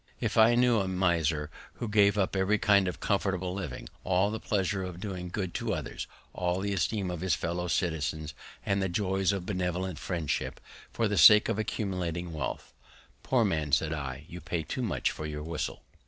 If 0.19 0.35
I 0.35 0.55
knew 0.55 0.79
a 0.79 0.87
miser 0.87 1.51
who 1.73 1.87
gave 1.87 2.17
up 2.17 2.35
every 2.35 2.57
kind 2.57 2.87
of 2.87 2.99
comfortable 2.99 3.53
living, 3.53 3.87
all 4.03 4.31
the 4.31 4.39
pleasure 4.39 4.81
of 4.83 4.99
doing 4.99 5.29
good 5.29 5.53
to 5.53 5.75
others, 5.75 6.07
all 6.33 6.59
the 6.59 6.73
esteem 6.73 7.11
of 7.11 7.21
his 7.21 7.35
fellow 7.35 7.67
citizens, 7.67 8.33
and 8.65 8.81
the 8.81 8.89
joys 8.89 9.31
of 9.31 9.45
benevolent 9.45 9.99
friendship, 9.99 10.59
for 10.91 11.07
the 11.07 11.19
sake 11.19 11.49
of 11.49 11.59
accumulating 11.59 12.33
wealth, 12.33 12.73
Poor 13.21 13.45
man, 13.45 13.71
said 13.71 13.93
I, 13.93 14.25
you 14.27 14.41
pay 14.41 14.63
too 14.63 14.81
much 14.81 15.11
for 15.11 15.27
your 15.27 15.43
whistle. 15.43 15.83